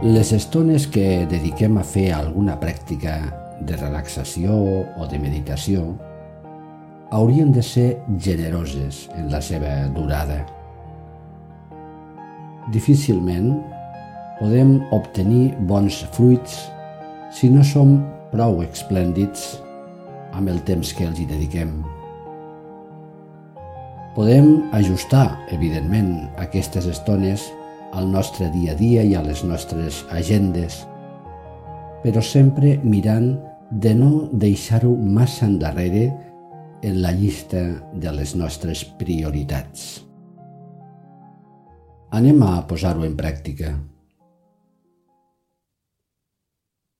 [0.00, 3.18] Les estones que dediquem a fer alguna pràctica
[3.60, 4.54] de relaxació
[4.96, 5.82] o de meditació
[7.12, 10.38] haurien de ser generoses en la seva durada.
[12.72, 13.52] Difícilment
[14.40, 16.56] podem obtenir bons fruits
[17.28, 17.98] si no som
[18.32, 19.58] prou esplèndids
[20.32, 21.76] amb el temps que els hi dediquem.
[24.16, 27.50] Podem ajustar, evidentment, aquestes estones
[27.92, 30.84] al nostre dia a dia i a les nostres agendes,
[32.02, 33.34] però sempre mirant
[33.70, 36.08] de no deixar-ho massa endarrere
[36.82, 40.02] en la llista de les nostres prioritats.
[42.10, 43.74] Anem a posar-ho en pràctica.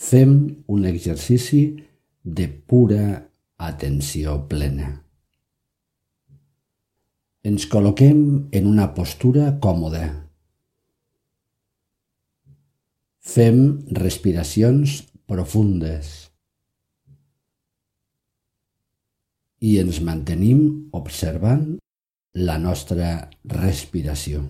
[0.00, 0.36] Fem
[0.68, 1.64] un exercici
[2.24, 3.04] de pura
[3.58, 4.94] atenció plena.
[7.44, 8.20] Ens col·loquem
[8.56, 10.23] en una postura còmoda
[13.24, 13.58] Fem
[13.96, 16.08] respiracions profundes
[19.64, 20.60] i ens mantenim
[20.98, 21.64] observant
[22.36, 23.08] la nostra
[23.54, 24.42] respiració.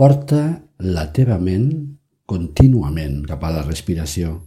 [0.00, 0.42] Porta
[0.96, 1.70] la teva ment
[2.24, 4.38] contínuament cap a la respiració.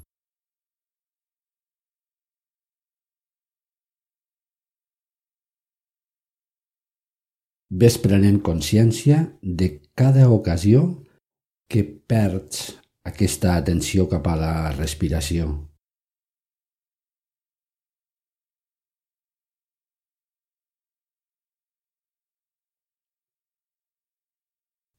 [7.72, 10.82] Ves prenent consciència de cada ocasió
[11.70, 12.64] que perds
[13.06, 15.52] aquesta atenció cap a la respiració.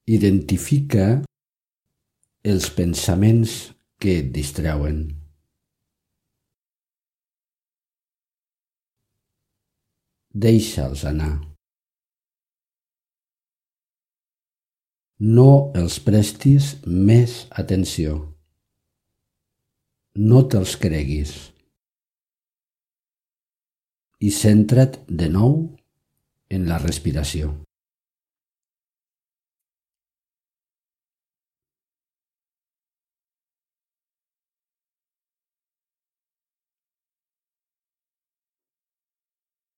[0.07, 1.21] Identifica
[2.55, 3.59] els pensaments
[3.99, 5.03] que et distreuen.
[10.31, 11.50] Deixa'ls anar.
[15.21, 18.13] No els prestis més atenció.
[20.17, 21.33] No te'ls creguis.
[24.17, 25.53] I centra't de nou
[26.49, 27.51] en la respiració.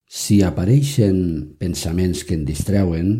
[0.07, 1.19] Si apareixen
[1.59, 3.13] pensaments que en distreuen,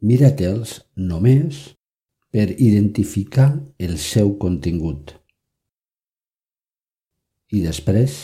[0.00, 1.56] Mira-te'ls només
[2.32, 5.12] per identificar el seu contingut.
[7.52, 8.14] I després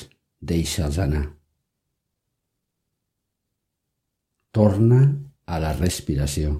[0.40, 1.24] deixa'ls anar.
[4.56, 5.02] Torna
[5.44, 6.56] a la respiració.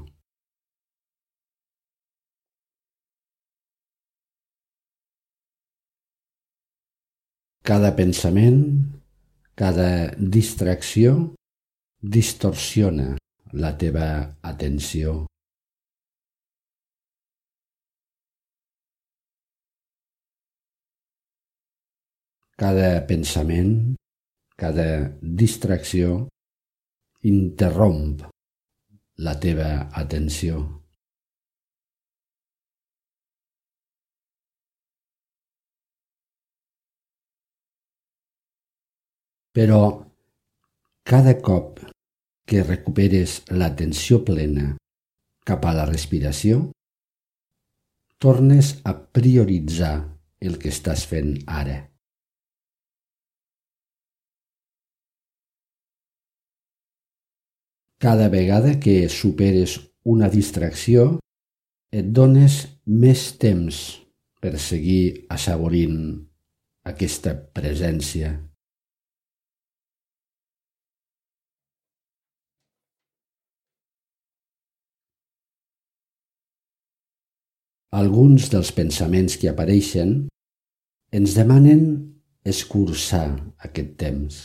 [7.66, 8.60] Cada pensament,
[9.58, 11.16] cada distracció
[12.02, 13.14] distorsiona
[13.52, 14.08] la teva
[14.42, 15.26] atenció.
[22.56, 23.96] Cada pensament,
[24.56, 24.88] cada
[25.20, 26.26] distracció
[27.30, 28.24] interromp
[29.26, 29.68] la teva
[30.04, 30.62] atenció.
[39.56, 39.82] Però
[41.08, 41.95] cada cop
[42.46, 44.76] que recuperes l'atenció plena
[45.46, 46.70] cap a la respiració,
[48.22, 49.96] tornes a prioritzar
[50.40, 51.82] el que estàs fent ara.
[57.98, 61.16] Cada vegada que superes una distracció,
[61.90, 63.78] et dones més temps
[64.42, 65.96] per seguir assaborint
[66.86, 68.34] aquesta presència
[77.96, 80.26] Alguns dels pensaments que apareixen
[81.16, 81.82] ens demanen
[82.44, 84.40] escurçar aquest temps.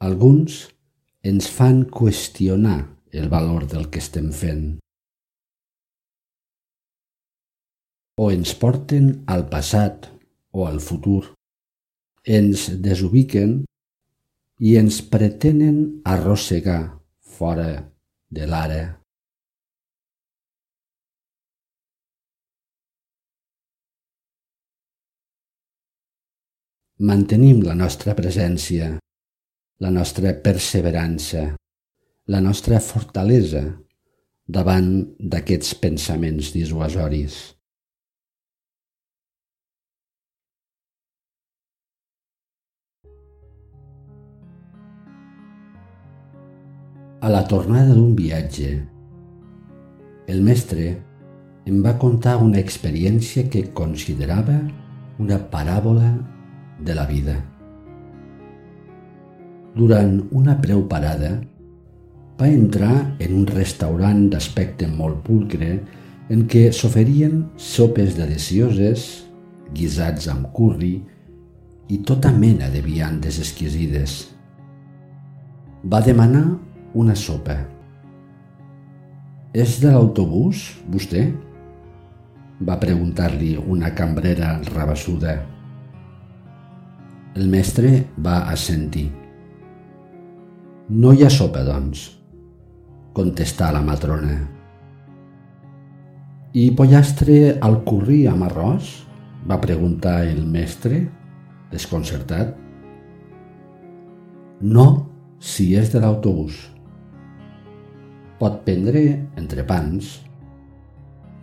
[0.00, 0.62] Alguns
[1.28, 2.78] ens fan qüestionar
[3.12, 4.78] el valor del que estem fent.
[8.16, 10.08] O ens porten al passat
[10.52, 11.34] o al futur.
[12.24, 13.58] Ens desubiquen
[14.58, 16.80] i ens pretenen arrossegar
[17.20, 17.90] fora
[18.30, 18.97] de l'ara.
[26.98, 28.96] Mantenim la nostra presència,
[29.78, 31.52] la nostra perseverança,
[32.26, 33.62] la nostra fortalesa
[34.48, 34.88] davant
[35.20, 37.36] d'aquests pensaments dissuasoris.
[47.22, 48.72] A la tornada d'un viatge,
[50.26, 50.88] el mestre
[51.68, 54.58] em va contar una experiència que considerava
[55.22, 56.10] una paràbola
[56.78, 57.36] de la vida.
[59.78, 61.36] Durant una breu parada,
[62.38, 65.72] va entrar en un restaurant d'aspecte molt pulcre
[66.30, 69.06] en què s'oferien sopes delicioses,
[69.74, 70.94] guisats amb curri
[71.88, 74.20] i tota mena de viandes exquisides.
[75.84, 76.44] Va demanar
[76.94, 77.58] una sopa.
[79.56, 81.28] És de l'autobús, vostè?
[82.60, 85.38] Va preguntar-li una cambrera rabassuda.
[87.38, 89.04] El mestre va assentir.
[90.90, 92.00] No hi ha sopa, doncs,
[93.14, 94.38] contestà la matrona.
[96.58, 98.88] I pollastre al curri amb arròs?
[99.46, 100.98] va preguntar el mestre,
[101.70, 102.50] desconcertat.
[104.60, 104.88] No,
[105.38, 106.58] si és de l'autobús.
[108.42, 109.04] Pot prendre
[109.38, 110.10] entre pans.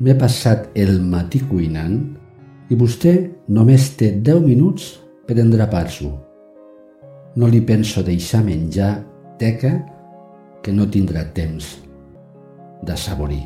[0.04, 1.98] M'he passat el matí cuinant
[2.68, 3.16] i vostè
[3.48, 4.92] només té 10 minuts
[5.26, 6.12] per endrapar-s'ho.
[7.36, 8.94] No li penso deixar menjar
[9.42, 9.74] teca
[10.64, 11.76] que no tindrà temps
[12.86, 13.44] de saborir.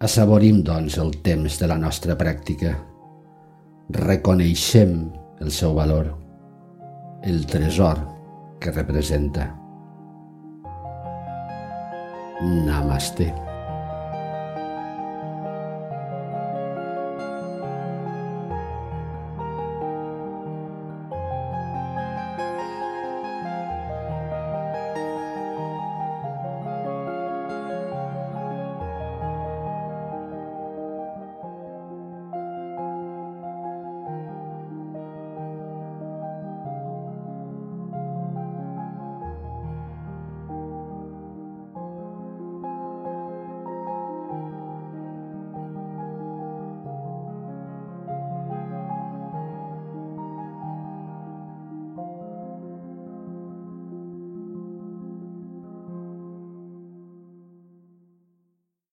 [0.00, 2.72] Assaborim, doncs, el temps de la nostra pràctica.
[3.92, 4.94] Reconeixem
[5.44, 6.08] el seu valor,
[7.20, 8.00] el tresor
[8.62, 9.50] que representa.
[12.40, 13.49] Namaste.